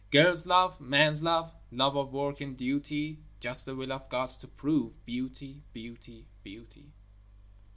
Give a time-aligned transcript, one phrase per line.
[0.09, 4.47] Girl's love, man's love, Love of work and duty, Just a will of God's to
[4.47, 6.91] prove Beauty, beauty, beauty!